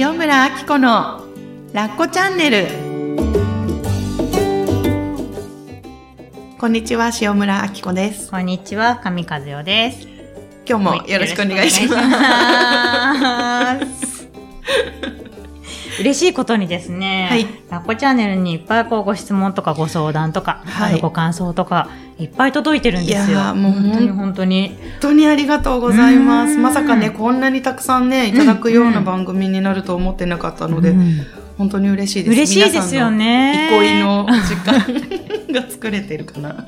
[0.00, 1.24] 塩村あき子の
[1.72, 2.68] ラッコチャンネル
[6.56, 10.06] こんにちは塩村あき子ですこんにちは、上和代です。
[10.68, 14.28] 今日もよろしくお願いしよろますしくお願いします。
[16.00, 17.46] 嬉しいことにですね、はい。
[17.70, 21.00] ラッコチャンネルにいっぱいこうご質問とかご相談とか、はい。
[21.00, 23.38] ご感想とか、いっぱい届いてるんですよ。
[23.38, 24.08] いやーもう本当に。
[24.10, 24.68] 本当に。
[24.68, 26.54] 本当にありがとうございます。
[26.54, 26.62] うん。
[26.62, 31.26] まさかねこんなにたくさんねいただくような番組になると思ってなかったので、うん。
[31.58, 32.32] 本当に嬉しいです。
[32.32, 33.68] 嬉しいですよね。
[33.70, 34.74] 憩いの時間
[35.52, 36.66] が作れてるかな、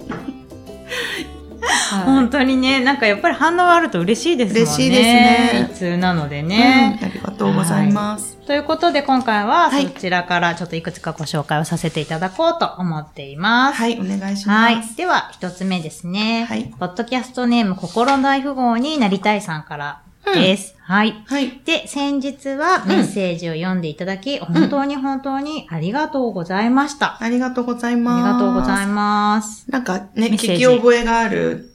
[1.61, 4.63] はい本当にね、なんかやっぱり反応があると嬉しいですもんね。
[4.63, 6.99] 嬉しいですね一通なのでね。
[7.03, 13.79] うんありがとうございます、ということで今回ははいそちらからちょっといくつかご紹介をさせていただこうと思っています。
[13.79, 14.97] はい、お願いしはいます。
[14.97, 16.45] では、一つ目ですね。
[16.49, 20.75] はいポッドキャストネーム、心の大富豪になりたいさんからです。
[20.81, 21.23] はい。
[21.27, 21.61] はい。
[21.65, 27.17] で、先日はメッセージを読んでいただき、本当に本当にありがとうございました。
[27.23, 28.27] ありがとうございあます。
[28.27, 28.93] りがとうございま
[29.37, 29.63] ます。
[29.63, 29.71] す。
[29.71, 31.71] なんかね、聞き覚えがある、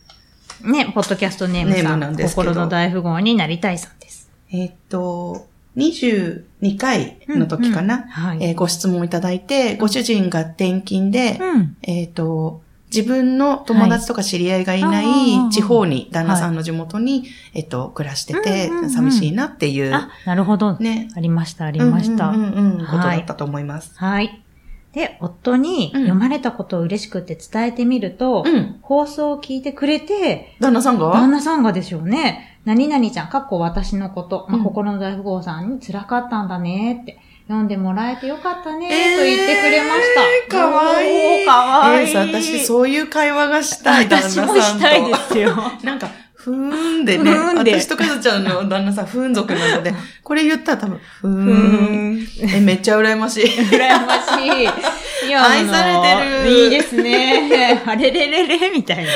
[0.61, 4.29] ね、ポッドキャストネームさん、なん心の大富豪になりたいさんです。
[4.51, 8.37] えーっと、22回の時かな、うんうんはい。
[8.41, 11.77] えーご質問いただいて、ご主人が転勤で、うん。
[11.83, 12.61] えーっと、
[12.95, 20.77] 自分の友達とか知り合いがいなはい地方に、旦那さんの地元に、えっと、暮らしてて寂しいなっていう、あ、なるほど。
[20.77, 22.29] ね、ありました、ありました。
[22.29, 23.93] うんうんことはいだったと思います。
[23.97, 24.41] はい。
[24.93, 28.79] で、夫にうん読まれたことを嬉しくて伝えてみると、うん。
[28.81, 31.11] 放送を聞いてくれて、旦那さんが？
[31.11, 32.59] 旦那さんがでしょうね。
[32.63, 40.01] 何々ちゃん、かっこ私のこと、まあうん心の大富豪さんに辛かったんだねって、読んでもらえてよかったね、えーと言ってくれまし
[40.49, 40.57] た。
[40.57, 41.04] かわい
[41.79, 42.09] わいい。
[42.09, 44.53] えーさ私、そういう会話がしたい、旦那私さんと。
[44.53, 45.55] もしたいですよ。
[45.83, 46.55] なんか、ふー
[47.01, 51.29] んでね、ふーんで私とかずちゃんの旦那さん、ふーん族なので、 これ言ったら多分、ふー。
[51.29, 52.27] うんん。
[52.41, 53.45] え、めっちゃ羨ましい。
[53.45, 54.69] 羨ましい。
[55.27, 57.81] いや愛されてるいいですね。
[57.85, 59.11] あれれれれみたいな。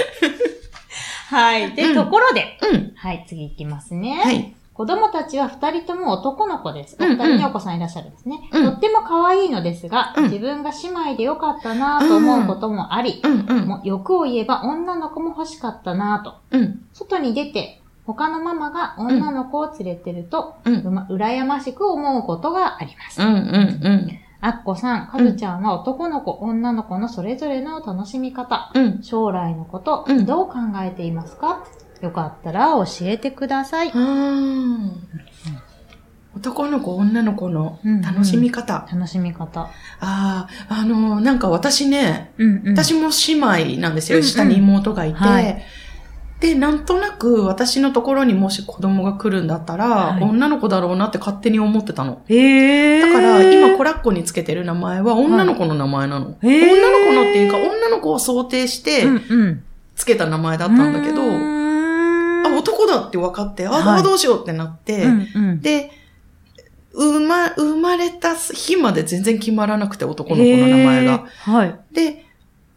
[1.30, 1.72] はい。
[1.74, 2.92] で、うんところで、うん。
[2.96, 4.22] はい、次いきますね。
[4.24, 4.54] はい。
[4.80, 6.96] 子供たちは二人とも男の子です。
[7.02, 8.50] おうんうん二人にお子さんいらっしゃるんですね。
[8.54, 13.68] うんとっても可愛いのですが、うん自分が姉妹でよかったなぁと思うこともあり、うんうん。
[13.68, 16.58] もう欲を言えば女の子も欲しかったなぁと。
[16.58, 16.86] うん。
[16.94, 20.76] 外に出て、他のママが女の子を連れてると、うん。
[20.76, 23.22] うま、羨ましく思うことがあります。
[23.22, 24.08] うんうんうん。
[24.40, 29.04] あっこさん、かずちゃんは男の子、女の子のそれぞれの楽しみ方、うん。
[29.04, 31.66] 将来のこと、うんどう考えていますか？
[32.02, 33.92] よかったら教えてください。
[33.92, 35.04] うん。
[36.36, 38.88] 男の子、女の子の楽しみ方。
[38.92, 39.62] 楽しみ方。
[39.62, 39.68] あ
[40.00, 44.20] あ、あの、なんか私ね、うんうん私も姉妹なんですよ。
[44.20, 45.62] うんうん下に妹がいて、はい
[46.40, 52.22] で、なんとなく私のところにもし子供が来るんだったら、はい女の子だろうなって勝手に思ってたの。
[52.30, 56.38] へだから、今コれ、ラッコにつけてる名前は女の子の名前なの。
[56.42, 59.64] へー女の子のっていうか、女の子を想定してうんうん。
[59.96, 61.59] つけた名前だったんだけど、うーんあ、
[62.60, 65.62] 男だって分かって、あ、はいどうしようってなって、うんうん。
[65.62, 65.92] で、
[66.94, 71.26] 生ま、生まれた日まで全然決まらなくて、男の子の名前が。
[71.44, 71.80] はい。
[71.94, 72.26] で、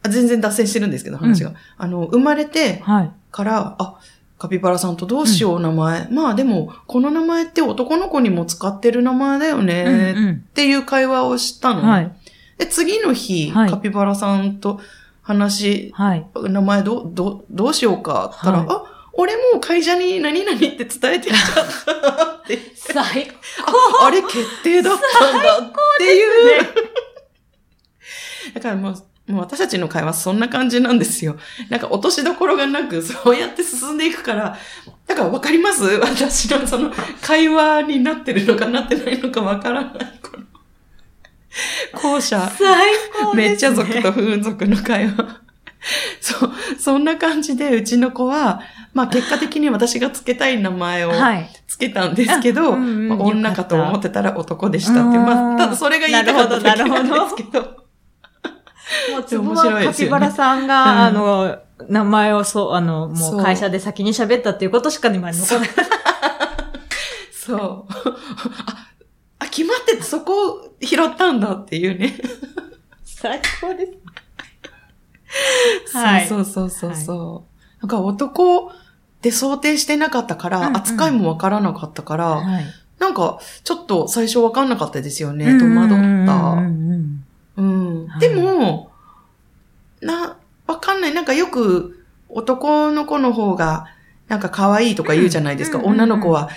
[0.03, 1.55] あ全然脱線してるんですけど、話が。
[1.79, 3.13] あの、生まれてはい。
[3.31, 3.99] から、あ、
[4.39, 6.09] カピバラさんとどうしよう、名前。
[6.11, 11.81] まあでも、この名前って男の子にも使ってる名前だよね、うんっていう会話をしたの。
[11.81, 11.89] うん。
[11.89, 12.13] はい。
[12.59, 14.81] で、次の日、はいカピバラさんと
[15.23, 16.27] 話、はい。
[16.35, 22.59] 名前どう、どう、どうしようかって言ったら、はいあ、俺もう会社に何々って伝えてきちゃったって。
[22.75, 23.31] 最
[24.01, 26.63] あ、あれ決定だったんだっていう。
[28.55, 31.37] だからもう、もう私たちの会話そんな感じなんですよ。
[31.69, 34.59] なんか落としどころがなく、そうやって進んでいくから、
[35.07, 35.85] だからわかります？
[35.85, 36.91] 私のその
[37.21, 39.93] 会話になってるのかなってないのかわからない。
[40.23, 40.45] この
[42.01, 42.51] 後者。
[42.59, 45.42] 最高めっちゃ族と不運族の会話。
[46.21, 48.61] そう、そんな感じで、うちの子は、
[48.95, 51.51] まあ結果的に私がつけたい名前をはい。
[51.67, 55.21] つけたんですけど、あうんうんまあ女かと思ってたら男でしたっていう。
[55.21, 57.61] まあ、ただそれが言いたかっただけなんですけど。
[59.11, 61.59] もう、でも面つぼはカピバラさんが、うんあの、
[61.89, 65.71] 名前をそう、あの、もそうう会社で先に喋ったっていうことしか今残らない。
[67.33, 67.59] そう。
[67.59, 68.89] あ、
[69.41, 72.15] あ、決まっててそこを拾ったんだっていうね。
[73.05, 73.93] 最高です。
[75.93, 77.81] はいそうそうそうそう。
[77.83, 78.73] なんか男
[79.23, 82.65] で想定してなかったから、うんうん扱いもわからなかったから、はい。
[82.99, 85.59] なんかちょっと最初わかんなかったですよね。
[85.59, 86.35] 戸うん惑った。
[87.57, 88.91] うんでも、
[90.01, 90.37] な、
[90.67, 91.15] わかんない。
[91.15, 93.87] なんかよく男の子の方が、
[94.29, 95.79] なんか可愛いとか言うじゃないですか。
[95.79, 96.49] 女の子は、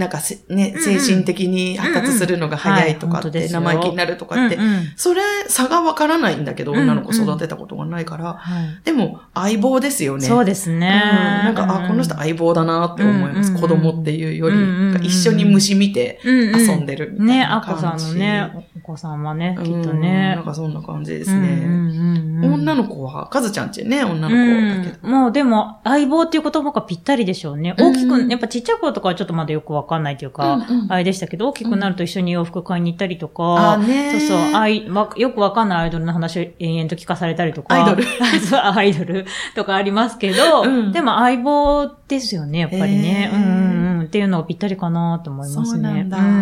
[0.00, 4.58] なんかせ、ね、精神的に発達するのが早いとかって、生意気になるとかって、
[4.96, 8.34] それ、差がわからないんだけど、うん女の子育てたことがないから。
[8.34, 10.26] はいでも、相棒ですよね。
[10.26, 10.88] そうですうんね。
[10.88, 13.54] なんか、あ、この人相棒だなって思います。
[13.54, 17.98] 子供っていうより、一緒に虫見て遊遊んでるみたいね、なあこさん。
[17.98, 20.44] のね、お子さんはね、きっとうんねなん。
[20.44, 22.48] かそんな感じですうんね。
[22.48, 24.98] 女の子は、かずちゃんちね、女の子だけど。
[25.02, 27.74] うん、もうでも、相棒っていう言葉がぴったりでしょうね。
[27.76, 37.74] うん大きく、やっぱちっちゃい頃とかはちょっとまだよくわかんないというか、うんうんあれでしたけど、大きくなると一緒に洋服買いに行ったりとあか、ねそうそう、あい、わよくわかんないアイドルの話を延々と聞かされたりとか。
[37.74, 38.04] アイドル
[38.40, 43.30] そうアイドル とかありますけど、うんでも相棒ですよね、やっぱりね。
[43.32, 44.06] へーうんうんうん。
[44.06, 45.64] っていうのがぴったりかなと思いますね。
[45.66, 46.38] そうなんだうんうんう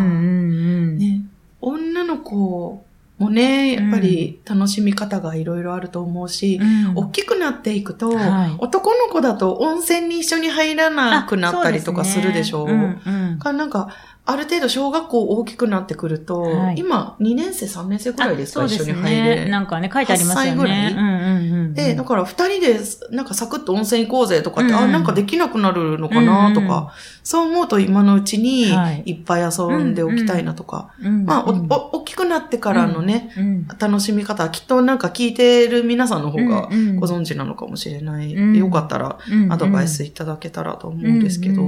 [0.92, 0.98] ん。
[0.98, 1.20] ね、
[1.60, 2.84] 女の子
[3.18, 6.92] もね、やっぱり楽しみ方がいろいろあると思うし、うん。
[6.96, 8.54] 大きくなっていくと、はい。
[8.58, 12.64] 男の子だと温泉に一緒に入らなくなったりとかするでしょ？
[12.64, 12.66] う。
[12.68, 13.00] ね。
[13.06, 13.38] うんうん。
[13.38, 13.88] かなんか、
[14.30, 16.76] ある程度小学校大きくなってくると、はい。
[16.76, 19.44] 今2年生、3年生くらいですか、あそう一緒に入れ。
[19.44, 19.50] ね。
[19.50, 20.52] なんかね、書いてありますよね。
[20.52, 20.92] 8歳ぐらい？
[20.92, 21.74] うんうんうん。
[21.74, 22.80] で、だから二人で、
[23.10, 24.78] なんかサクッと温泉行こうぜとかって、うん。
[24.78, 26.88] あ、なんかできなくなるのかなとか、うんうん。
[27.22, 29.02] そう思うと今のうちにはい。
[29.06, 38.34] いっぱい遊んでおきたいなとか、うん、まあ、お、うんお、大きくなってからのね、うん楽しみ方はきっとなんか聞いてる皆さんの方がうんうんご存知なのかもしれない。
[38.34, 38.56] うん。
[38.56, 41.62] よかったらうんアドバイスいただけたらと思うんですけど、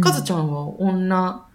[0.00, 1.49] かずちゃゃんは女ん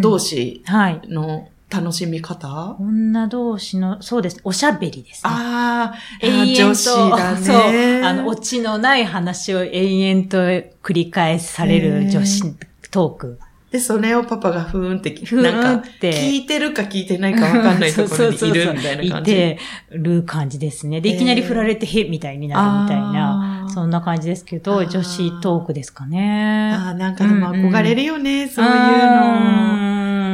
[0.00, 1.00] 同士はい。
[1.08, 4.40] の楽しみ方、女同士の、そうです。
[4.42, 5.30] おしゃべりです、ね。
[5.32, 7.46] ああ、女子だね。
[7.46, 7.56] そう。
[8.04, 10.38] あの、オチのない話を延々と
[10.82, 12.42] 繰り返される女子
[12.90, 13.38] トーク。
[13.70, 19.30] で、それをパパがふーんって、なんか、って聞いてるか聞いてないかわかんないところにいるみたいな感じ。
[19.30, 19.58] いて
[19.92, 21.00] る感じですね。
[21.00, 26.72] で、いきなり振られて、へ、みたいになるみたいな、そんな感じですけど、女子トークですかね。
[26.74, 29.34] あーなんかでも憧れるよね、そういううの。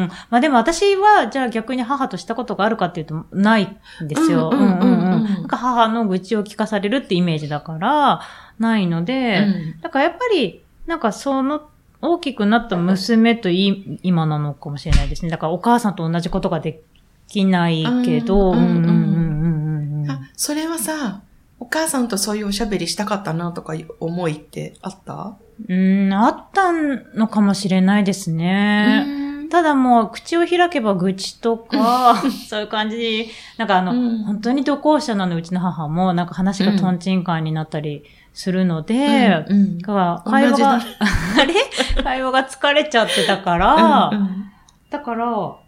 [0.05, 3.65] んまあでも私は、じゃあ逆に母としたことがあるかっていうと、ない
[4.05, 4.51] んですよ。
[4.53, 8.21] うんうんうんうんなんか母の愚痴を聞かされるってイメージだから、
[8.59, 9.81] ないので、うん。
[9.81, 11.69] だからやっぱり、なんかその、
[12.03, 15.31] 大きくなった娘とい今なのかもしれないですね。
[15.31, 16.81] だからお母さんと同じことがで
[17.29, 18.59] きないけど、うん。
[18.59, 20.11] うんうんうんうんうんうん。
[20.11, 21.23] あ、それはさ、
[21.59, 25.37] お母さんとそういうおしゃべりしたかったなとか思いってあった？
[25.69, 29.05] うん、あったのかもしれないですね。
[29.07, 29.11] う
[29.45, 29.49] ん。
[29.49, 32.17] ただもう、口を開けば愚痴とか、
[32.49, 34.25] そういう感じ、なんかあの、うん。
[34.25, 38.05] 本当に同行者なのうちの母も、なんか話がトンチンカンになったり
[38.35, 39.81] するので、うんうん。
[39.81, 40.75] 会話が、
[41.39, 42.03] あれ？
[42.03, 44.45] 会話が疲れちゃってたから、うんうん。
[44.91, 45.63] だから、本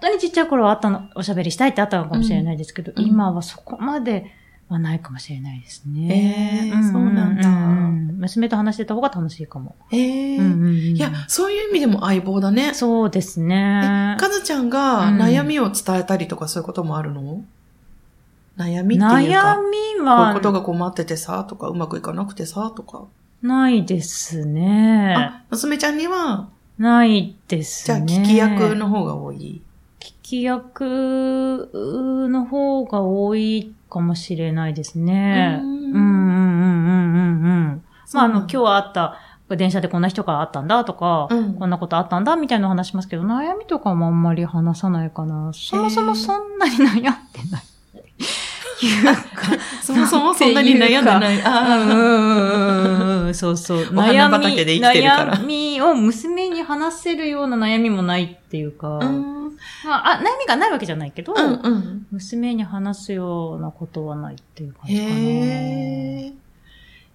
[0.00, 3.04] 当にちっちゃい頃はあったの、おしゃべりしたいってあったのかもしれないですけど、うん。
[3.04, 4.32] 今はそこまで
[4.74, 6.70] はないかもしれないですね。
[6.72, 9.74] えーそうなんだん娘と話してた方が楽しいかも。
[9.90, 12.74] ええうんうんうんいや、そういう意味でも相棒だね。
[12.74, 14.16] そうですえね。
[14.20, 17.44] かずちゃんがうん悩みを伝えたりとかそういうこともあるの？
[18.56, 19.34] 悩みっていうか、悩みこ
[19.96, 23.04] ういうはことが困っててさ、とか、うまくいかなくてさ、とか。
[23.42, 25.14] ないですね。
[25.16, 28.12] あ、娘ちゃんには、ないですじゃあ、ね。
[28.18, 29.62] 聞き役の方が多い？
[29.98, 31.70] 聞き役
[32.30, 35.60] の方が多いかもしれないですね。
[35.62, 37.82] ううんんうんうんうんうんうん。
[38.14, 39.16] まあ、あの、今日あった、
[39.56, 45.50] 電車でこんな人があったんだとか、うんこんなことあったんだみたいなの話しますけど、悩みとかもあんまり話さないかな。
[45.52, 47.08] そもそもそんなに悩んで
[47.50, 47.62] ない。
[48.82, 49.12] いうか、
[49.82, 51.42] そもそもそんなに悩んでない。
[51.44, 53.86] あうんうんうんうんそうそう。
[53.94, 59.06] お花畑で生きてるから悩みを娘に話せるような悩みもないっていうか、あ。
[59.06, 59.39] うん
[59.84, 62.06] まあ、あ悩みがないわけじゃないけど、うんうん。
[62.10, 64.96] 娘に話すようなことはないっていう感じ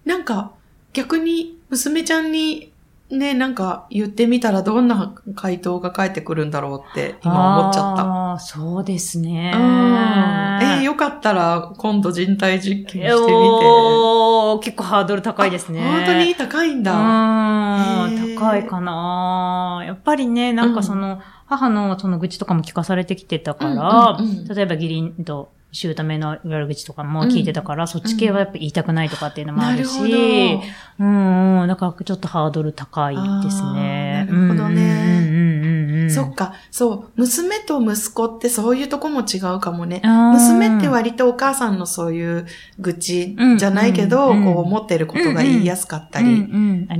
[0.04, 0.16] かな。
[0.16, 0.52] なんか、
[0.92, 2.72] 逆に、娘ちゃんに、
[3.10, 8.02] ね、なんか言ってみたらどんな回答が返ってくるんだろうって今思っちゃった。
[8.02, 9.52] ああ、そうですね。
[9.54, 9.62] うん。
[9.62, 13.12] えーよかったら今度人体実験してみて。
[13.26, 15.80] おー結構ハードル高いですね。
[15.80, 16.92] 本当に高いんうだ。
[16.92, 30.60] ーへーん、高いかなやっぱりね、なんかその、母のその愚痴とかも聞かされてきてたから、うんうんうん例えば義理と姑の悪口とかも聞いてたから、そっち系はやっぱ言いたくないとかっていうのもあるし。
[30.98, 31.60] うん。
[31.62, 34.26] うん、だからちょっとハードル高いですね。
[34.30, 35.18] なるほどね。
[35.28, 40.00] うんうんうんうん、そっか、そう、娘と息子ってそういうとこも違うかもね。
[40.04, 42.46] 娘って割とお母さんのそういう
[42.78, 46.46] 愚痴じゃないけど、うんうんこう思ってることが言いやすかったり、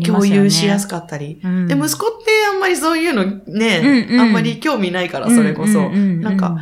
[0.05, 1.41] 共有しやすかったり。
[1.43, 1.69] うん。
[1.69, 4.21] で、息子ってあんまりそういうのね、うんうん。
[4.21, 5.81] あんまり興味ないから、それこそ。
[5.81, 6.57] うううなんか、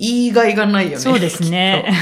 [0.00, 0.96] 言いがいがないよね。
[0.96, 1.92] そうですね。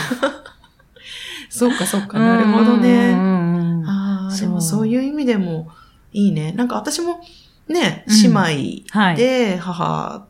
[1.51, 3.11] そっかそっか、なるほどね。
[3.11, 5.69] うんうんうんああ、そうでもそういう意味でも
[6.13, 6.53] いいね。
[6.53, 7.21] なんか私も
[7.69, 8.85] ね、うん姉はい。
[8.91, 10.27] 妹で母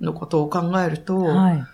[0.00, 1.64] のことを考えると、やっはい。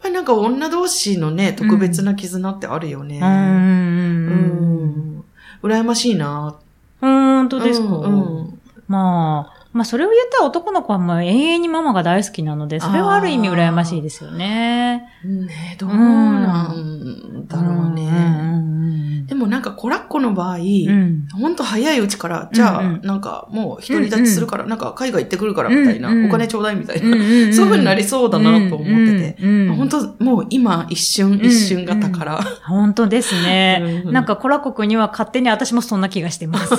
[0.00, 3.18] ぱりなんか女同士のね、特別な絆ってあるよね。
[3.22, 5.24] うんうんうんうん。
[5.62, 5.70] うん。
[5.70, 6.56] 羨ましいな。
[7.00, 15.08] 本当ですか、うんうんまあ、まあそれを言ったら男の子はもう永遠にママが大好きなので、それはある意味羨ましいですよね。
[15.24, 18.10] ねどうなんだろうね。
[18.10, 21.28] ねでもなんかコラッコの場合、うん。
[21.32, 29.36] ほんと早いうちから、じゃあ、うんうんなんかもう独り立ちするから、なんか海外行ってくるからみたいな、うんうんお金ちょうだいみたいな、うんうんうんそういう風になりそうだなと思ってて。
[29.40, 32.42] うんうん本当もう今一瞬一瞬が宝。
[32.66, 34.02] 本当ですね。
[34.04, 36.74] うんなんかコラコ君には勝手に私もそんな気がしてます。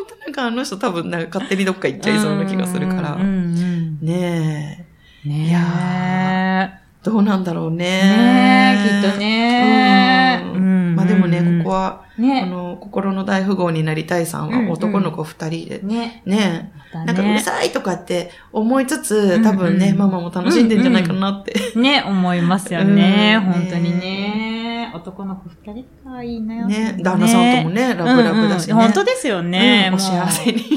[0.00, 3.14] 本当なんかあの人多分なんか勝手にどっか行っちゃいそうな気がするから。
[3.14, 4.86] うんうんね
[5.24, 5.26] え。
[5.26, 5.48] うんねえ。
[5.48, 7.76] いやどうなんだろうね。
[7.78, 10.42] ねえ、きっとね。
[10.54, 12.46] うんまあでもね、ここは、は、あね。
[12.46, 16.22] の、心の大富豪になりたいさんうんうんは男の子二人で、ね。
[16.26, 21.54] ねだなんかうるさいとかって思いつつ、多分ね、うんうんママも楽しんでんじゃないかなって。
[21.78, 23.40] ね、思いますよね。
[23.46, 24.59] うん本当にね。
[24.94, 26.66] 男の子二人かいいなよ。
[26.66, 28.74] ね、旦那さんともね、ラブラブだしね。
[28.74, 29.88] 本当ですよね。
[29.90, 30.64] うんお幸せに。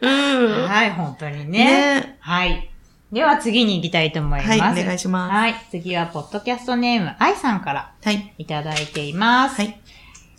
[0.00, 0.68] うん。
[0.68, 2.00] はい、本当にね。
[2.00, 2.16] ね。
[2.20, 2.70] はい。
[3.10, 4.50] では次に行きたいと思います。
[4.50, 5.32] はい、お願いします。
[5.32, 5.54] はい。
[5.70, 8.34] 次は、ポッドキャストネーム、愛さんからはい。
[8.36, 9.56] いただいています。
[9.60, 9.80] はい。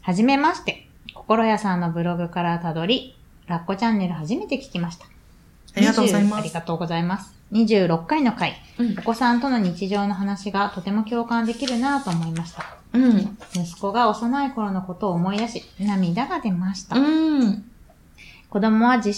[0.02, 0.88] はじめまして。
[1.16, 3.16] 心屋さんのブログからたどり、
[3.48, 5.06] ラッコチャンネル初めて聞きました。
[5.06, 6.40] ありがとうござい20ます。
[6.40, 7.39] ありがとうございます。
[7.52, 12.64] 26回の回、うんお子さんとの日常の話がとても共感できるなぁと思いました。
[12.94, 13.38] うん。
[13.54, 16.96] 息子が幼い頃のことを思い出し、涙が出ました。
[16.98, 17.70] うん。
[18.50, 19.10] 子供は自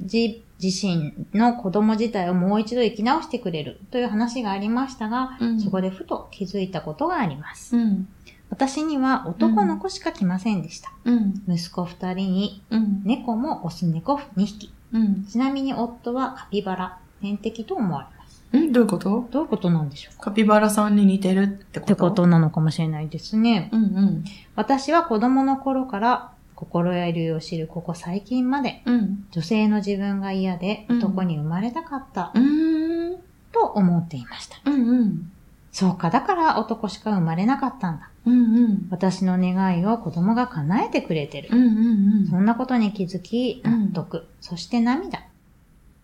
[0.00, 7.76] 自自身の子供自体をもう一度生き直してくれるという話がありましたが、うんそこでふと気づいたことがあります。
[7.76, 8.08] うん。
[8.50, 10.90] 私には男の子しか来ませんでした。
[11.04, 11.42] うん。
[11.48, 13.02] 息子二人に、うん。
[13.04, 14.72] 猫もオス猫2匹。
[14.92, 15.24] うん。
[15.26, 18.44] ちなみに夫はカピバラ、天敵と思われます。
[18.52, 19.28] うんどういうこと？
[19.30, 20.24] どういうことなんでしょうか？
[20.26, 21.80] カピバラさんに似てるってこと？
[21.80, 23.70] ってことなのかもしれないですね。
[23.72, 24.24] うんうん。
[24.56, 29.26] 私は子供の頃から心や流を知るここ最近までうん。
[29.30, 33.18] 女性の自分が嫌でうん男に生まれたかったうーん。
[33.52, 34.56] と思っていました。
[34.64, 35.32] うんうん。
[35.70, 38.10] そうか、だから男しか生まれなかったんだ。
[38.26, 38.88] うんうん。
[38.90, 41.50] 私の願いを子供が叶えてくれてる。
[41.52, 45.20] うんうんそんなことに気づき、納得、そして涙。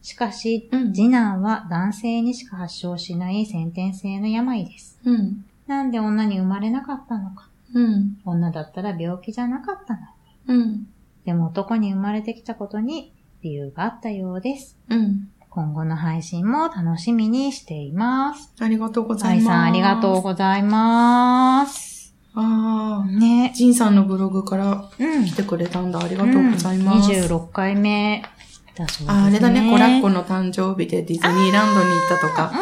[0.05, 5.01] しかし、うん次男は男性にしか発症しない先天性の病です。
[5.03, 5.15] うん。
[5.15, 5.45] うん。
[5.67, 7.49] なんで女に生まれなかったのか。
[7.73, 8.19] うん。
[8.27, 10.01] 女だったら病気じゃなかったの
[10.57, 10.63] に。
[10.63, 10.87] うん。
[11.25, 14.77] でも男に生まれてきたことに理由があったようです。
[14.91, 15.31] うん。
[15.49, 18.53] 今後の配信も楽しみにしています。
[18.61, 19.49] ありがとうございます。
[19.49, 22.15] 愛さんありがとうございます。
[22.35, 23.11] ああ。
[23.11, 23.55] ね。
[23.57, 25.25] ジンさんのブログからうん。
[25.25, 25.99] 来てくれたんだ。
[25.99, 27.11] ありがとうございます。
[27.11, 28.23] うん26回目
[28.77, 29.21] だそうですね。
[29.23, 32.53] ああれだね、コラッコの誕生日でディズニーランドに行ったとか、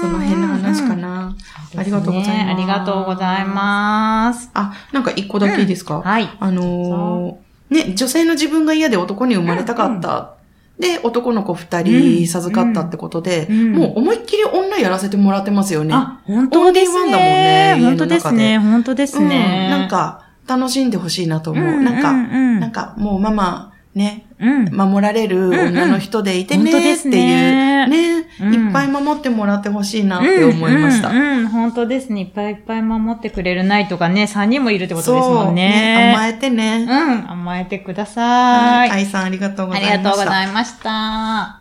[0.00, 1.36] その辺の話かな。
[1.76, 4.50] ありがとうございますありがとうございます。
[4.54, 6.28] あ、なんか一個だけいいですか、はい。
[6.40, 10.34] あのー、ね、女性の自分が嫌で男に生まれたかった。
[10.80, 15.94] で、男の子二人授かったってことで、うんもう思いっきり女やらせてもらってますよね。
[15.94, 17.84] あ、本当ですオンリーワンだもんねね。
[17.84, 18.58] 本当ですね。
[18.58, 19.68] 本当ですね。
[19.70, 21.64] うん、なん、か、楽しんでほしいなと思う。
[21.64, 24.74] うんなんか、うんなんか、もうママ、ね、うん。
[24.74, 31.08] 守られる女の人でいてねっていう、ね、うんいっぱい守ってもらってほしいなって思いました。
[31.08, 32.20] うん、うんうん本当ですね。
[32.20, 36.14] いっぱいいっぱい守ってくれるナイトがね、3人もいるってことですもんね、ね。
[36.14, 36.86] 甘えてね。
[36.88, 38.90] うん、甘えてくだはさい。
[38.90, 39.96] 愛さんありがとうござあいました。
[39.96, 41.60] りがとうございました。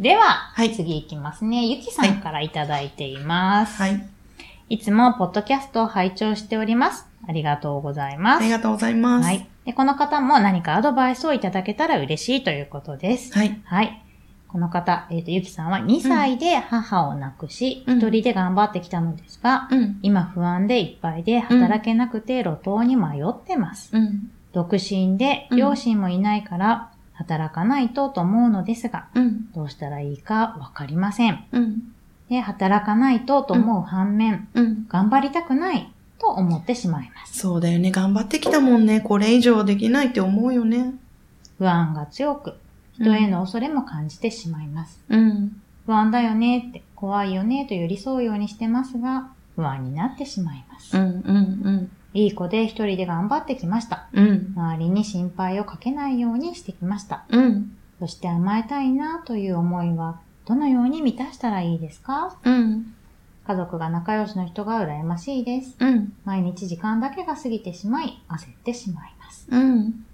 [0.00, 1.66] では、はい次いきますね。
[1.66, 3.80] ゆきさんからいただいています。
[3.80, 4.06] はい。
[4.70, 7.06] いつもポッドキャストを拝聴しております。
[7.28, 8.40] ありがとうございます。
[8.40, 9.26] ありがとうございます。
[9.26, 9.46] はい。
[9.70, 13.32] で、この方も何かアドバイスをいただけたら嬉しいということです。
[13.32, 13.60] はい。
[13.64, 14.02] はい。
[14.48, 20.00] この方、えっ、と、ゆきさんは2歳で母を亡くし、うん一人で頑張ってきたのですが、うん。
[20.02, 23.96] 今不安でいっぱいで働けなくて路頭に迷ってます。
[23.96, 24.32] うん。
[24.52, 29.52] 独身でうん両親もいないから働かないとと思うのですが、うん。
[29.52, 31.44] どうしたらいいかわかりません。
[31.52, 31.94] うん。
[32.28, 34.86] で、働かないとと思う反面、うん。
[34.88, 37.38] 頑張りたくないと思ってしまいます。
[37.38, 37.90] そうだよね。
[37.90, 39.00] 頑張ってきたもんね。
[39.00, 40.94] これ以上できないって思うよね。
[41.58, 42.54] 不安が強く、
[42.94, 45.00] 人への恐れも感じてしまいます。
[45.08, 45.60] うん。
[45.86, 50.96] 不安だよねって、怖いよねと寄り添うようにしてますが、不安になってしまいます。
[50.96, 51.04] うん。
[51.04, 51.90] うん。
[52.12, 54.08] いい子で一人で頑張ってきました。
[54.12, 54.52] うん。
[54.56, 57.24] 周りに心配をかけないようにしてきました。
[57.30, 57.76] うん。
[57.98, 62.36] そして甘えたいなという思いは、どのように満たしたらいいですか？
[62.44, 62.94] うん。
[63.46, 65.76] 家族が仲良しの人が羨ましいです。
[65.80, 66.12] うん。
[66.24, 69.46] 毎日時間だけが過ぎてしまい、焦ってしまいます。
[69.50, 70.04] うん。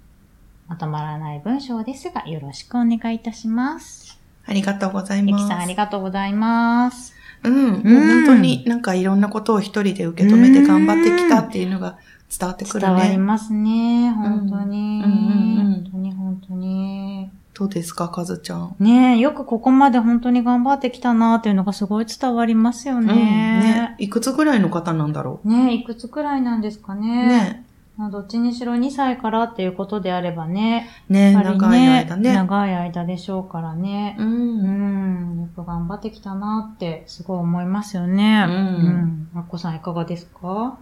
[0.67, 4.19] まとまらない文章ですが、よろしくお願いいたします。
[4.45, 5.41] ありがとうございます。
[5.41, 7.13] ゆきさんありがとうございます。
[7.43, 7.53] うん。
[7.53, 11.97] もう本当になんかいろんなことを一人で受け止めて頑張ってきたっていうのが
[12.37, 13.17] 伝わってくる伝わりね。
[13.17, 14.11] ますね。
[14.11, 15.03] 本当に。
[15.05, 17.31] うんうんうん本当に本当に。
[17.57, 18.75] どうですか、かずちゃん？
[18.79, 23.07] ねえ、よくここまで本当に頑張ってきたなっていうのがすごい伝わりますようん。
[23.07, 23.15] ね。
[23.15, 23.95] ね。
[23.97, 26.97] いくつぐらいの方なんだろねえ、いくつくらいなんですかう。
[26.97, 27.27] ね。
[27.27, 27.63] ね。
[27.97, 30.87] まあ、どっちにしろ2歳からっていうことであればね。
[31.09, 32.33] ね、やっぱり長い間ね。
[32.35, 34.15] 長い間でしょうからね。
[34.19, 34.23] う。
[34.23, 38.45] うんん、よく頑張ってきたなってすごい思いますよね。
[38.47, 39.29] うんうん。
[39.33, 40.77] まっこさんいかがですか？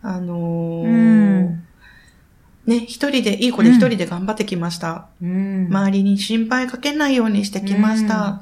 [0.00, 1.64] あのうーん。
[2.68, 5.06] ね、一人で、いい子で一人で頑張ってきました。
[5.22, 5.66] うん。
[5.70, 8.26] 周りに心配かけないようにしてきました。
[8.26, 8.40] うん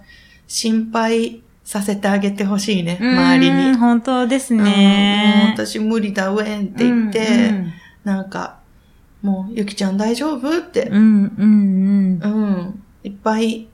[0.49, 3.75] 心配させてあげてほしいね、うん周りに。
[3.75, 5.53] 本当ですね。
[5.57, 7.73] 私無理だ、ウェンって言って、うん
[8.05, 8.61] なんか、
[9.23, 10.59] もう、ゆきちゃん大丈夫？
[10.59, 13.67] って、うん、うん、うんうん、いっぱい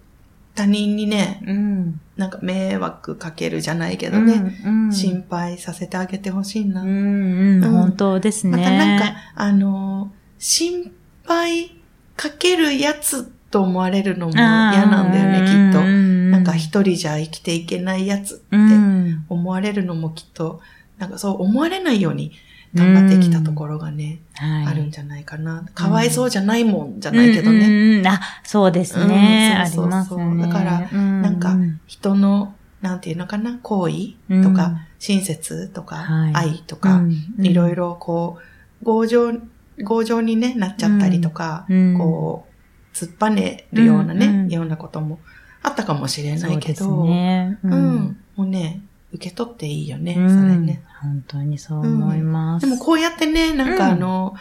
[0.55, 2.01] 他人にね、うん。
[2.17, 4.93] なんか迷惑かけるじゃないけどね、うん、うん。
[4.93, 6.81] 心配させてあげてほしいな。
[6.81, 8.57] うん、うん、うん本当ですね。
[8.57, 10.93] またなんか、あのー心
[11.25, 11.71] 配
[12.17, 14.43] かけるやつと思われるのも嫌
[14.87, 15.81] なんだよね、きっと。
[15.81, 20.61] ななんか一人じゃ生きていけないやつってうん、思われるのもきっと、
[20.99, 22.33] なんかそう思われないように
[22.75, 24.67] 頑張ってきたところがね、はい。
[24.67, 25.65] あるんじゃないかな。
[25.75, 28.03] かわいそうじゃないもんじゃないけどね。
[28.05, 29.63] あ、そうですね。
[29.67, 30.43] そうそうますそうね。
[30.43, 31.23] だからうん。
[31.23, 31.57] なんか
[31.87, 36.35] 人の、なんていうのかな、行為とか、親切とか、はい。
[36.35, 37.01] 愛とか、
[37.39, 38.39] いろいろ、ろこ
[38.83, 39.33] う、強情、
[39.79, 41.99] 強情にね、なっちゃったりとか、うん。
[41.99, 45.19] こう、突っぱねるようなね、うんうんようなことも
[45.63, 47.59] あったかもしれないけど、そうね。
[47.65, 50.29] ううん、もうね、受け取っていいよね、うん。
[50.29, 50.83] それね。
[51.01, 52.67] 本当にそう思います。
[52.67, 53.93] でもこうやってね、なんかうん。
[53.93, 54.35] あの、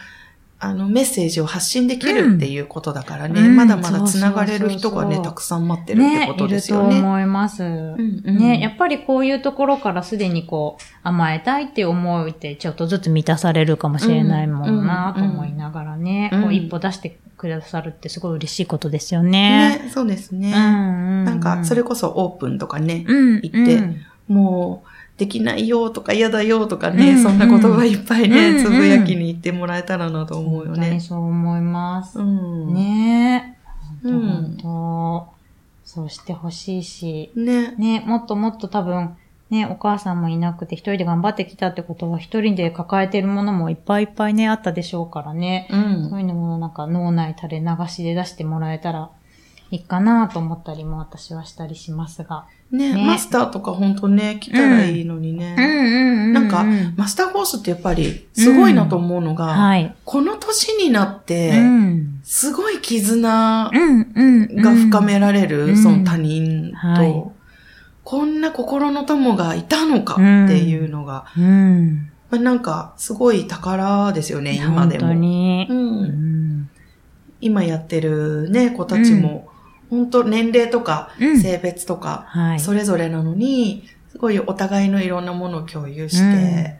[0.64, 6.88] あの、メッセージを発信できるっていうことだからね、うんまだまだ繋がれる人がね、たくさん待ってるってことですよね。
[6.90, 7.64] ねいると思います。
[7.64, 19.80] うんうんね、やっぱりこういうところからすでにこう、甘えたいっていう思いってちょっとずつ満たされるかもしれないもんなと思いながらね、うんこう一歩出してくださるってすごい嬉しいことですよね。
[19.82, 20.48] ね、そうですね。
[20.48, 31.00] うんなんか、それここそオープンとかね、うん、言ってうんもう、できないよとか嫌だよとかね、うんそんな言葉いっぱいね、うんつぶやきに言ってもらえたらなと思うよ本当にね。
[31.00, 32.18] そう思います。
[32.18, 32.74] うん。
[32.74, 33.56] ね
[34.04, 34.08] え。
[34.08, 35.32] うん本当、本当
[35.84, 37.74] そうしてほしいし、ね。
[37.76, 39.16] ね、もっともっと多分、
[39.50, 45.68] ね、お母さんもいなくて一人で頑張ってきたってことは一人で抱えてるものもいっぱいいっぱいね、あったでしょうからね。
[45.70, 49.10] うんそういうのもなんか脳内垂れ流しで出してもらえたら
[49.72, 52.44] いいかなと思ったりも私はしたりしますが。
[52.70, 55.54] ね、ねマスターとかほんとね、来たらいいのにね。
[55.54, 59.94] んなんかマスターコースってやっぱりすごいなと思うのが、はい。
[60.04, 62.20] この年になって、うん。
[62.22, 64.56] すごい絆うん、うん。
[64.56, 67.24] が深められる、うんその他人と、はい
[68.04, 70.16] こんな心の友がいたのかっ
[70.48, 72.10] ていうのが、うん。
[72.30, 75.14] まあなんかすごい宝ですよね、今本当でも。
[75.14, 76.70] にう。、うんん。
[77.40, 79.51] 今やってるね、子たちも、
[79.92, 82.60] 本当年齢とかうん性別とか、はい。
[82.60, 86.78] それぞれなのに、すごいお互いのいろんなものを共有して、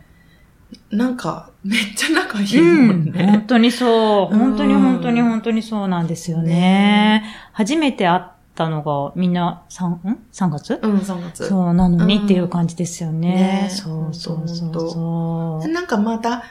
[0.90, 3.27] なんかめっちゃ仲いいもんうん、ね。
[3.27, 4.35] 本当にそう。
[4.35, 6.55] うん本当に本当に本当にそうなんですよね。
[6.55, 8.22] ね初めて会っ
[8.55, 10.81] たのがみんな3、ん ?3 月？
[10.83, 11.48] うん、3月。
[11.48, 13.35] そうなのにうんっていう感じですよね。
[13.64, 15.68] ねそうそうそうそう。
[15.68, 16.44] なんかまた、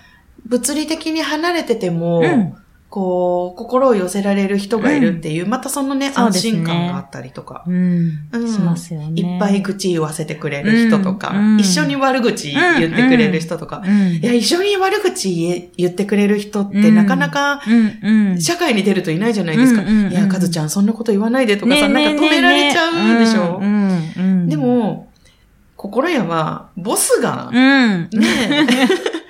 [0.45, 2.55] 物理的に離れてても、うん
[2.91, 7.63] こう、心を寄せられる人がいるっていう、またそのね、安心感があったりとか。
[7.65, 8.19] うん。
[8.33, 9.13] うんしますよね。
[9.15, 14.15] いっぱい愚痴言わせてくれる人とか、うんうん一緒に悪口言ってくれる人とか、うん。
[14.17, 18.41] いや、一緒に悪口言ってくれる人って、うんなかなかうん、うん。
[18.41, 19.83] 社会に出るといないじゃないですか。
[19.83, 23.59] うんうんうんいや、カズちゃんそんなこと言わないでとかさ、ねなんか止められちゃうでしょ？
[23.61, 24.49] うん、うんうん。
[24.49, 25.07] で、も、
[25.77, 27.57] 心屋は、ボスが、うん。
[27.57, 28.09] ね
[28.51, 28.67] え、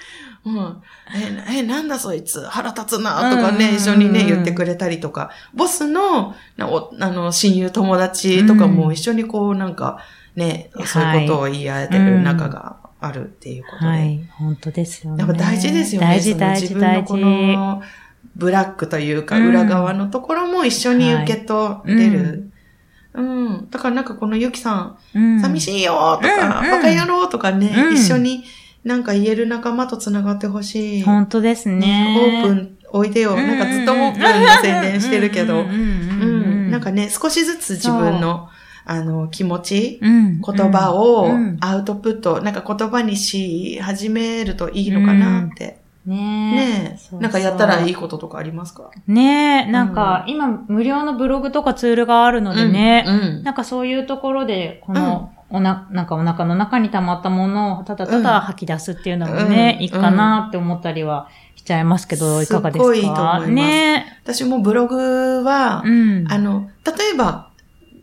[0.46, 0.82] うん、
[1.16, 10.00] え、 え、なんだそいつ、腹立つな、とかね、うん一緒にね、言ってくれたりとか、ボスの、なおあの、親友友達とかも一緒にこう、なんか、
[10.36, 13.88] ね、そういうことを言い合えてる仲があるっていうことで。
[13.88, 14.20] はい。
[14.32, 15.20] 本当ですよね。
[15.20, 16.08] やっぱ大事ですよね。
[16.08, 17.22] 大事大事大自分のこ事。
[17.22, 17.82] の、
[18.36, 22.50] ブラックというか、うん裏側のところも一緒に受け取れる。
[23.14, 23.68] うん。
[23.70, 28.44] だからなんかこのゆきさん、うん寂しいよとか、うんバカ野郎とかね、うん一緒に
[28.84, 31.04] なんか言える仲間と繋がってほしい。
[31.04, 32.44] 本当ですね。
[32.44, 33.36] オープン、おいでよ。
[33.36, 34.28] なんかずっとオープンの
[34.62, 36.72] 宣伝してるけど、うん。
[36.72, 38.50] なんかね、少しずつ自分の、
[38.84, 40.42] あの、気持ち、うん。
[40.42, 41.58] 言葉をうん。
[41.62, 45.78] アウトプット、なんか言葉にし始めるといいのかなって。
[46.04, 47.22] ねねそうそう。
[47.22, 48.90] なんかやったらいいこととかありますか？
[49.06, 53.44] ねえ、なんか、今、無料のブログとかツールがあるのでね、うん。
[53.44, 59.84] なんかそういうところで、この、おな、なんかお腹の中に溜まったものをただただ吐き出すっていうのもね、うん。
[59.84, 62.86] いいかなって思ったりはしちゃいますけど、いかがですか？
[62.86, 63.52] すっごいいいと思います。
[63.52, 64.20] ね。
[64.24, 66.26] 私もブログはえ。、うん。
[66.32, 67.50] あの、例えば、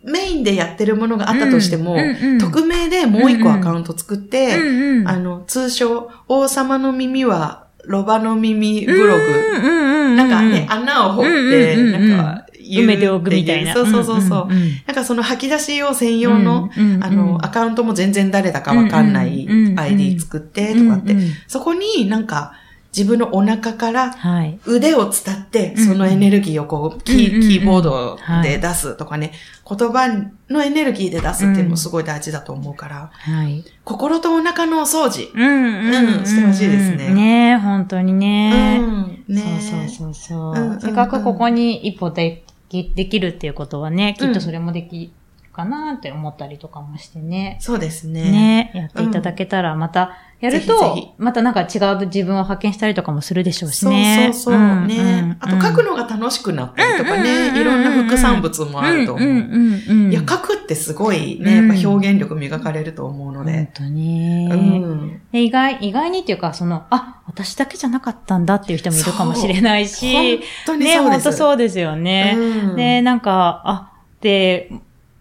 [0.04, 9.22] メインでやってるものがあったとしても、うんうんうん匿名でもう一個アカウント作って、うんうん、あの、通称、王様の耳は、ロバの耳ブログ。
[9.22, 12.16] うんうんうん、なんかね、穴を掘って、うんうんうんうん。
[12.16, 13.72] なんか、埋めておくみたいな。
[13.74, 14.48] そうそうそうそう。
[14.86, 22.52] なんかその吐き出し用専用の、あの、アカウントも全然誰だかわかんない ID 作ってとかって、そこになんか
[22.96, 24.58] 自分のお腹からはい。
[24.66, 29.32] 腕を伝って、うんそのエネルギーをこう、キーボードで出すとかね、
[29.68, 30.08] 言葉
[30.48, 33.64] のエネルギーで出すっていうのもすごい大事だと思うから、はい。
[33.84, 35.30] 心とお腹のお掃除。
[35.34, 37.10] うんしてほしいですね。
[37.10, 38.80] ねえ、本当にね。
[38.80, 39.34] うん。
[39.34, 47.58] ねそうそうそうそう、せっかくここに一歩できできるっていうことはね、きっとそれもできるかなって思ったりとかもしてね。
[47.60, 48.30] そうですね。
[48.30, 54.30] ねやっていただけたら、また、やると、またなんか違う自分を発見したりとかもするでしょうしそうね。
[54.32, 54.56] そうそう。
[54.56, 60.10] んね、んあと書くのが楽しくなったりとかね、いろんな副産物もあると思う。
[60.10, 63.70] いや、書くってすごいね、うんやっぱ表現力磨かれると思うの本で。
[63.74, 65.22] 当に、うん。
[65.32, 71.24] で意外、意外にっていうか、その、あ、私だけじゃなかったんだっていう人もいるかもしれないし、本当にね、そうです。
[71.24, 72.34] 本当そうですよね。
[72.36, 74.70] うんで、なんか、あ、で、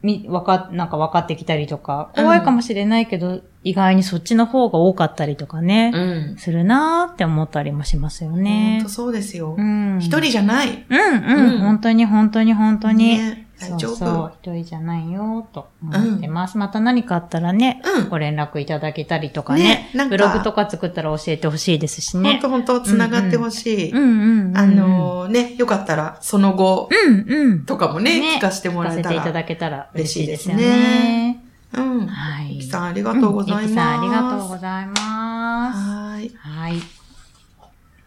[0.08, 6.38] み、わか、なんか分かってきたりとか、怖いかもしれないけど、意外にそっちの方が多かったりとかね、うん。
[6.38, 8.90] するなーって思ったりもしますよ本ね当。
[8.90, 9.62] そうですよう。
[9.62, 10.00] ん。
[10.00, 10.86] 一人じゃない。
[10.90, 13.18] うんうん、うん本当に本当に本当に。
[13.18, 16.58] ね大丈そうそう夫？、一人じゃないよ、と思ってます。
[16.58, 18.10] また何かあったらね、うん。
[18.10, 22.40] ご連絡いただけたりとかね、ねなんかブログとか作ったら教えてほしいですし本ね。
[22.42, 23.92] 当本当繋がってほしい。
[23.92, 24.58] うんうんうん。
[24.58, 27.66] あ、のーね、よかったら、その後うんうん。
[27.66, 29.32] とかもね、ね聞かせてもらえた聞かせていたら。
[29.34, 31.44] だけたら嬉しいですよね。
[31.74, 32.08] うん。
[32.08, 32.56] はい。
[32.56, 33.64] ゆきさん、ありがとうございます。
[33.64, 35.02] うんゆきさん、ありがとうございます。
[35.02, 36.36] はーい。
[36.38, 36.74] はい。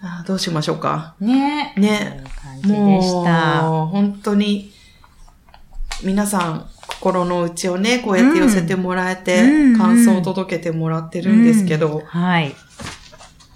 [0.02, 1.14] あーどうしましょうか。
[1.20, 1.74] ね。
[1.76, 2.22] ね
[2.62, 3.62] そういう感じでした。
[3.62, 4.72] もう、本当に、
[6.02, 9.78] 皆さん、心の内をね、こうやって寄せてもらえて、うん。
[9.78, 12.04] 感想を届けてもらってるんですけど、うん。
[12.04, 12.54] はい。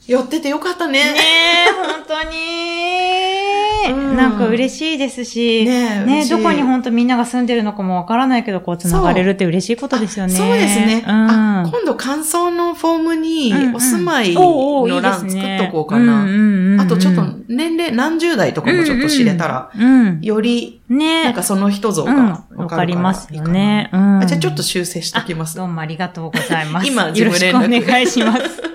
[0.07, 1.15] 寄っててよかったね。
[1.15, 1.21] ね
[1.69, 3.44] え、本当に、
[3.92, 10.35] うんなんか嬉しいですし、ねどこに本当みんなが住んでるのかもわからないけど、こう繋がれるって嬉しいことですよね。
[10.35, 11.05] そうですね。
[11.07, 11.12] うん。
[11.12, 16.83] あ今度感想のフォームにお住まいの欄作っとこうかな。
[16.83, 20.20] あとちょっと年齢、何十代とかもちょっと知れたら、うん。
[20.20, 23.88] より、ねなんかその人像うんがわかりますよね。
[23.92, 25.64] じゃあちょっと修正しときますど。
[25.64, 26.87] うもありがとうございます。
[26.90, 28.74] 今よろしくお願いします。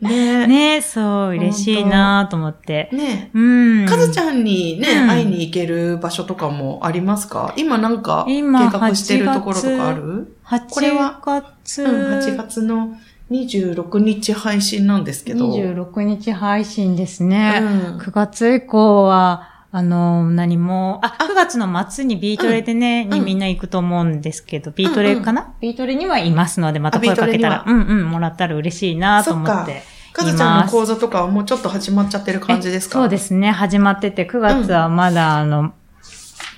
[0.00, 0.46] ね。
[0.46, 0.80] ね。
[0.82, 2.88] そう、嬉しいなと思って。
[2.92, 3.30] ね。
[3.34, 3.86] うん。
[3.86, 5.08] かずちゃんにね、うん。
[5.08, 7.54] 会いに行ける場所とかもありますか？
[7.56, 10.36] 今なんか計今画してるところとかある？
[10.70, 12.96] これは？8月、うん、8月の
[13.30, 15.50] 26日配信なんですけど。
[15.50, 17.60] 26日配信ですね。
[17.60, 17.64] う
[17.96, 17.98] ん。
[17.98, 23.10] 9月以降は、あの、何も、あ、9月の末にビートレでね、ん。
[23.10, 29.82] にみんな行くと思うんですけど、ビートレかな、ビートレにはいますので、また声かけたら、うんうん、もらったら嬉しいなと思って。
[30.14, 30.24] か。
[30.24, 33.00] ずちゃんの講座とかはもうちょっと始まっちゃってる感じですか？
[33.00, 35.74] そうですすね、始まってて、9月はまだ、あの、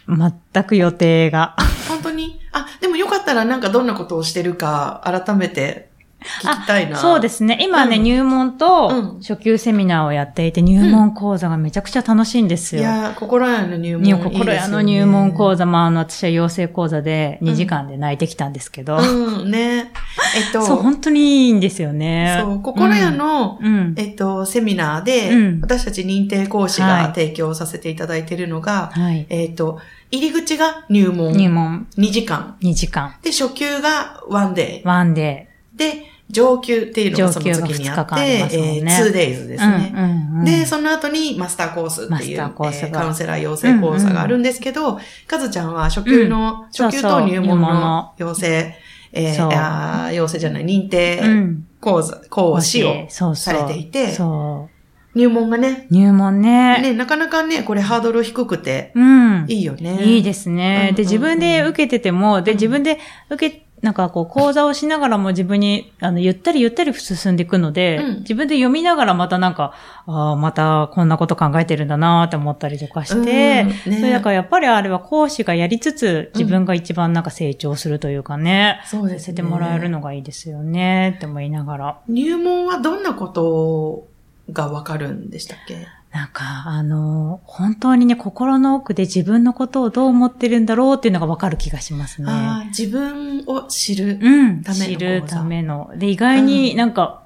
[0.07, 1.57] 全く予定が。
[1.89, 2.39] 本当に？
[2.53, 5.88] あ、でもよかったらなんかどんなことをしてるか改めて
[6.21, 6.97] 聞きたいな。。
[6.97, 7.59] そうですすね。
[7.61, 12.83] 今ね、うん入門とうん初級セミナーをやっていて、入門講座がめちゃくちゃ楽しいんですよ。
[12.83, 14.39] いやー、心屋の入門いいにですよね。
[14.39, 19.93] 心屋の入門講座も、あの、私は養成講座で2時間で泣いてきたんですけど、うん、ね。
[20.37, 22.39] えっと、そう、本当にいいんですよね。
[22.41, 29.27] そう、心屋の、うん、えっと、セミナーで、うん私たち認定講師はいが提供させていただいているのが、はい。
[29.29, 29.79] えっと、
[30.11, 31.33] 入り口が入門。
[31.35, 32.57] 入門2時間。
[32.63, 33.15] 2時間。
[33.23, 34.81] で、初級が1 day。
[34.85, 39.47] ワンデで、上級っていうのがその上級が次にあって、ねえー、2 days ー。
[39.49, 39.93] ですね。
[39.95, 48.75] うんうんうん、で、その後にマスターコースっていう、カウンセラー養成講座があるんですけど、かずちゃんは初級の、初級そうそうと入門のの養成、
[49.13, 51.67] えそうー、あー養成じゃない、認定うん。
[51.81, 54.69] 講座、講師をそうそうされていて、そ
[55.15, 55.95] 入門がね、う。
[55.95, 56.81] 入門ね。
[56.83, 59.47] ね、なかなかね、これハードル低くて、うん。
[59.49, 60.03] いいよね。
[60.05, 60.65] いいですね。
[60.65, 62.99] で、うんうんうん自分で受けてても、で、自分で
[63.31, 69.73] 受け、なんかこう、講座をしながらも自分に、あの、ゆったりゆったり進んでいくので、うん自分で読みながらまたなんか、
[70.07, 79.19] ああ、またこんなこと考えてるんだなって思ったりとかして、うんねそれだからやっぱりあれは講師がやりつつ、自分が一番なんか成長するというかね、そうですね。
[79.21, 81.99] させてもらえるのがいいですよね、って思いながら。
[82.09, 84.09] 入門はどんなこと
[84.53, 85.87] がわかるんでしたっけ？
[86.13, 92.33] なんか、あの、本当にね、心の奥で自分のことをどう思ってるんだろうっていうのがわかる気がしますね。
[92.69, 94.19] 自分を知る。
[94.21, 94.63] うん。
[94.63, 95.91] ための知る講座ための。
[95.97, 97.25] で、意外になんか、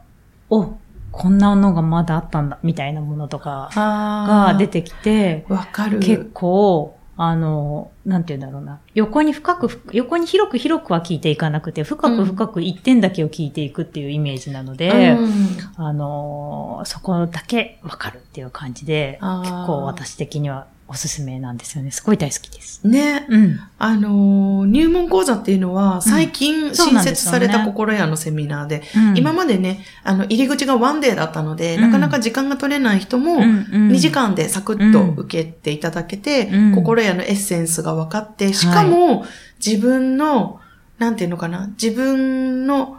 [0.51, 0.75] お、
[1.13, 6.01] こんなのがまだあったんだ、みたいなものとかが出ててきて、わかる。
[6.01, 8.81] 結構、あの、なんて言うんだろうな。
[8.95, 15.31] 横に深く、横に広く広くは聞いていかなくて、深く深く一点だけを聞いていくっていうイメージなので、うん。
[15.77, 21.91] あの、そこだけわかるっていう感じで、結構私的にはおすすめなんですよね。
[21.91, 22.87] すごい大好きです。
[22.87, 23.25] ね。
[23.31, 23.59] うん。
[23.79, 39.25] あのー、入門講座っていうのは、最近新設された心屋のセミナーで、うん今までね、あの、入り口がワンデーだったので、うんなかなか時間が取れない人も、2 2時間でサクッと受けていただけて、うん心屋のエッセンスが分かって、しかも、
[39.65, 40.61] 自分の、
[40.99, 42.99] なんていうのかな、自分の、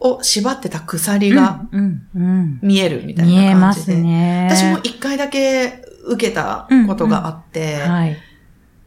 [0.00, 1.64] を縛ってた鎖が。
[2.60, 3.92] 見えるみたい見えまな感じで。
[3.92, 4.48] すね。
[4.50, 8.16] 私も一回だけ受けたことがあって、はい。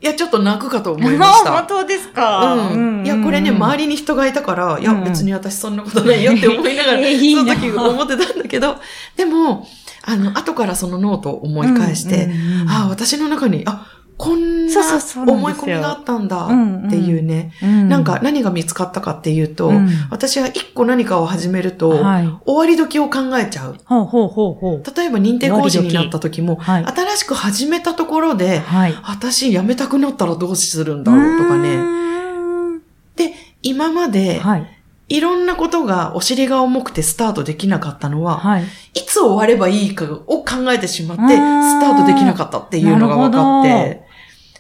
[0.02, 1.52] いや、ちょっと泣くかと思いました。
[1.58, 2.54] 本当ですか？
[2.72, 3.06] うん。
[3.06, 8.76] いや、これね、周りりに人がいたから、いや、うん別に私そんなことないよって思いながら、 その時思ってたんだけど、
[9.16, 9.66] でも、
[10.04, 12.30] あの、後からそのノートを思い返して、
[12.68, 13.86] ああ、私の中に、あ、
[14.18, 14.82] こんな
[15.28, 22.30] 思い込みがあったんだっていうね、ななんか、何が見つかったかっていうと、うん私は一個何かを始めると、はい。
[22.46, 23.78] 終わり時を考えちゃう。
[23.86, 24.84] ほうほうほうほう。
[24.96, 26.86] 例えば認定講師になった時も、はい。
[26.86, 28.94] 新しく始めたところで、はい。
[29.04, 31.78] 私辞めたくなったらどうするんだろうとかね。
[31.78, 32.82] ね。
[33.16, 34.72] で、今まで、はい。
[35.08, 38.64] いろんなことがお尻が重くてスタートできなかったのは、はい。
[38.64, 44.05] いつ終わればいいかを考えてしまって、スタートできなかったっていうのが分かって、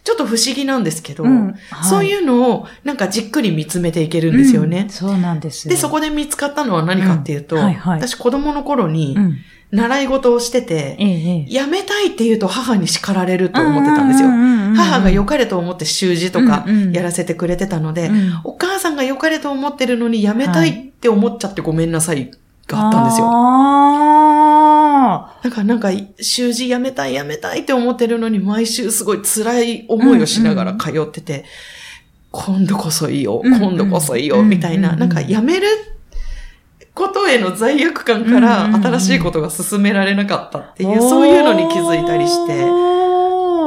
[0.06, 4.90] ちょっと不思議なんですけど、うんそういうのをなんかじっくり見つめていけるんですよねうん。
[4.90, 5.74] そうなんですよ。
[5.74, 9.38] で、そこで見つかったのは何かっていうと、うんはいはい私子供の頃にうん。
[9.72, 10.96] 習い事をしてて。
[11.50, 14.30] 辞めたいって言うと母に叱られると思ってたんですよ。
[14.76, 22.32] 母が良かれと思って習字とかうんうんやらせてくれてたので、うんお母さんが良かれと思ってるのに辞めたいって思っちゃってごめんなさい
[22.68, 23.26] があったんですよ。
[23.28, 24.45] あ
[25.44, 25.90] なんか、なんか、
[26.22, 31.46] 習字辞めたい辞めたいって思ってるのに毎週すごい辛い思いをしながら通ってて、
[32.32, 33.62] 今度こそいいよ、うんうん。
[33.62, 35.68] 今度こそいいよ、うんみたいな、うんなんか辞める
[36.94, 38.86] ことへの罪悪感からうんうんうん。
[38.86, 42.64] 新しいことが進められなかったっていう、そういうのに気づいたりして、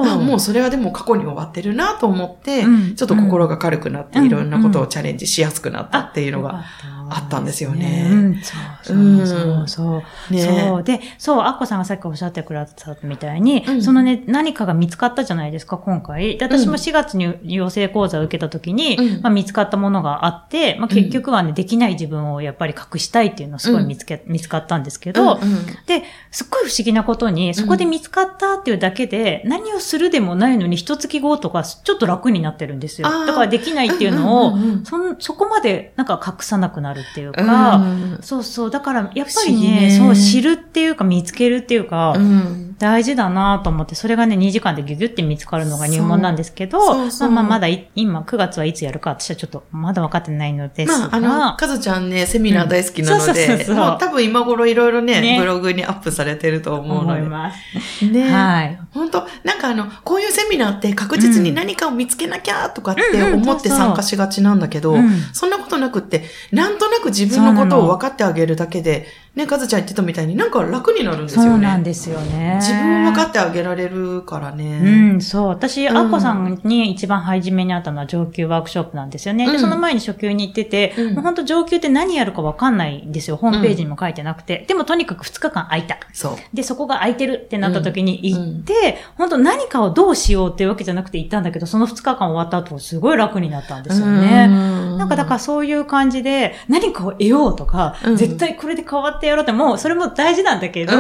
[0.01, 2.95] あもうそれはでも過去に終わってるなと思って、うん。
[2.95, 4.27] ちょっと心が軽くなってうん。
[4.27, 6.65] いろんなことをチャレンジしやすくなったっていうのが、
[7.11, 8.09] あったんですよね。
[8.11, 10.35] うん、そうそうそうそう。
[10.35, 10.43] ね。
[10.43, 10.83] そう。
[10.83, 13.83] で、そう、アッコさんがさっきおっしゃってくださったみたいに、うん。
[13.83, 16.39] そのね、何かが見つかったじゃないですか、今回。
[16.39, 19.23] で、私も4月に養成講座を受けた時に、うん。
[19.23, 25.39] まあ見つかったものがあって、まあ結局はね、できない自分をやっぱり隠したいっていうのをすごい見つけ、見つかったんですけど、
[25.87, 33.09] で、すっごい不思議なことに、そこで見つかったっていうだけで、何をするでもないのに一月後とか、ちょっと楽になってるんですよ。
[33.09, 38.19] だからできないっていうのを、そんそこまでなんか隠さなくなるっていうか、うん。
[38.23, 38.71] そうそう。
[38.71, 57.19] だから、やっぱりねそう、知るっていうか、見つけるっていうか、うん大事だなと思って、それがね、2時間でギュギュって見つかるのが入門なんですけど、そうまあまあ、まだい今、9月はいつやるか、私はちょっと、まだ分かってないのですが、まあ、あの、かずちゃんね、セミナー大好きなので、もう多分今頃いろいろねねブログにアップされてると思うので。
[57.19, 58.07] 思います。
[58.07, 58.31] ね。
[58.31, 58.79] はい。
[58.93, 69.07] 本当なんかあの、こういうセミナーって確実に何かを見つけなきゃとかって思って参加しがちなんだけど、うんそんなことなくって、なんとなく自分のことを分かってあげるだけで、
[69.39, 71.51] ね、かずちゃん言ってたみたいになんか楽になるんですよね。
[71.51, 72.57] そうなんですよね。
[72.61, 74.81] 自分を分かってあげられるからね。
[75.13, 75.47] うん、そう。
[75.47, 79.47] 私、うんアッコさんに一番初めにあったのは上級ワークショップなんですよね。
[79.47, 83.37] で、うんその前に初級に行ってて、うんもう本当上級って何やるかわかんないんですよ。
[83.37, 84.65] ホームページにも書いてなくて。
[84.67, 85.99] でもとにかく2日間空いた。
[86.13, 86.37] そう。
[86.53, 94.49] で、そこが空いてるってなった時に行って、本当何かをどうしようっていうわけじゃなくて行ったんだけど、その2日間終わった後、すごい楽になったんですよね。
[94.51, 100.93] うんなんかだからそういう感じで何かを得ようとか、うん絶対これで変わってやろうって、もうそれも大事なんだけど、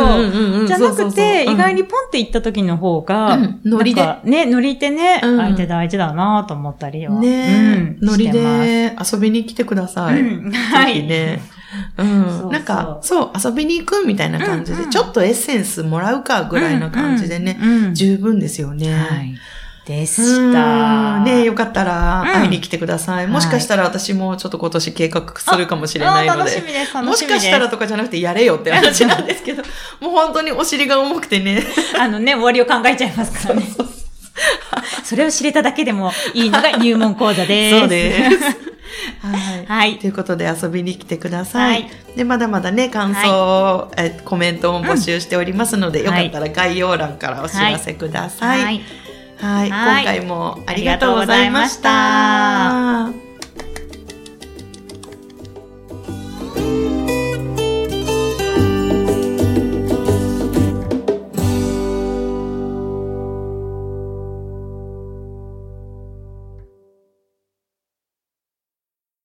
[0.66, 1.52] じゃなくて、うん。
[1.54, 3.60] 意外にポンって行った時の方が、うん。
[3.64, 4.16] ノリで。
[4.24, 5.38] ね、ノリでね、うん。
[5.38, 7.18] 相手大事だなと思ったりは。
[7.18, 10.20] ねえ、うんノリで遊びに来てください。
[10.20, 10.52] うん。
[10.52, 11.06] はい。
[11.06, 11.40] ね。
[12.50, 17.58] なんか、そう、遊びに行くみたいな感じで、ちょっとエッセンスもらうかぐらいな感じでね、
[17.92, 18.94] 十分ですよね。
[18.94, 19.34] はい。
[19.88, 21.20] でした。
[21.20, 23.24] ねよかったら会いに来てください。
[23.24, 26.38] うん、もしかしたら私もちょっと今年計画するかもしれないので。
[26.40, 27.26] 楽しみです、楽しみです。
[27.26, 29.62] もしかしたらとかじゃなくてやれよって話なんですけど、
[30.00, 31.64] もう本当にお尻が重くてね。
[31.98, 33.62] あのね、終わりを考えちゃいますからね。
[33.62, 33.98] そうそうそう
[35.04, 37.78] それを知れただけでもいいのが入門講座です。
[37.80, 38.68] そうです。
[39.22, 39.98] はい、はい。
[39.98, 41.72] ということで遊びに来てください。
[41.72, 48.64] はい、で、まだまだね、感想、はい、えコメントを募集しておりますので、うん、よかったら概要欄からお知らせください。
[48.64, 49.07] はい
[49.40, 53.27] はい、今回もありがとうございました。